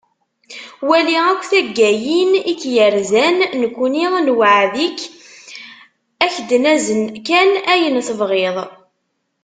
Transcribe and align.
Wali 0.89 1.15
akk 1.31 1.41
taggayin 1.51 2.31
i 2.51 2.53
k-yerzan, 2.61 3.35
nekkni 3.61 4.05
newɛed-ik 4.25 4.99
ak-d-nazen 6.25 7.03
kan 7.27 7.51
ayen 7.73 7.97
tebɣiḍ. 8.07 8.57